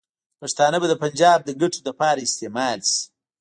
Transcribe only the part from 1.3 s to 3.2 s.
د ګټو لپاره استعمال شي.